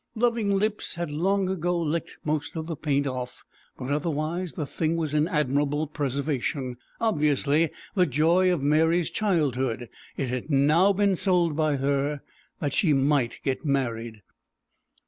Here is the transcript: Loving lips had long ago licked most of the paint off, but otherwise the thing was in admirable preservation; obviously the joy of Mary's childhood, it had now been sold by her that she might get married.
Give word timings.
Loving 0.15 0.57
lips 0.57 0.95
had 0.95 1.11
long 1.11 1.47
ago 1.47 1.79
licked 1.79 2.17
most 2.25 2.55
of 2.55 2.65
the 2.65 2.75
paint 2.75 3.05
off, 3.05 3.43
but 3.77 3.91
otherwise 3.91 4.53
the 4.53 4.65
thing 4.65 4.97
was 4.97 5.13
in 5.13 5.27
admirable 5.27 5.85
preservation; 5.85 6.77
obviously 6.99 7.69
the 7.93 8.07
joy 8.07 8.51
of 8.51 8.63
Mary's 8.63 9.11
childhood, 9.11 9.89
it 10.17 10.29
had 10.29 10.49
now 10.49 10.91
been 10.91 11.15
sold 11.15 11.55
by 11.55 11.75
her 11.75 12.23
that 12.59 12.73
she 12.73 12.93
might 12.93 13.41
get 13.43 13.63
married. 13.63 14.23